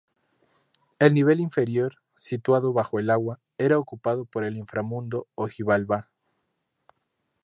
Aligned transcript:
El 0.97 1.13
nivel 1.13 1.39
inferior, 1.39 1.93
situado 2.17 2.73
bajo 2.73 2.97
el 2.97 3.11
agua, 3.11 3.39
era 3.59 3.77
ocupado 3.77 4.25
por 4.25 4.43
el 4.43 4.57
inframundo, 4.57 5.27
o 5.35 5.47
Xibalbá. 5.47 6.09